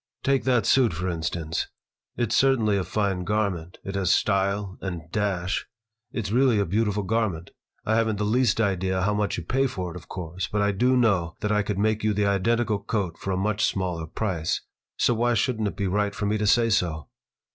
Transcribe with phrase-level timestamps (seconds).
[0.23, 1.67] "Take that suit, for instance.
[2.17, 3.77] It's certainly a fine garment.
[3.83, 5.67] It has style and dash.
[6.11, 7.51] It's really a beautiful garment.
[7.85, 10.71] I haven't the least idea how much you pay for it, of course, but I
[10.71, 14.61] do know that I could make you the identical coat for a much smaller price.
[14.97, 17.07] So why shouldn't it be right for me to say so?"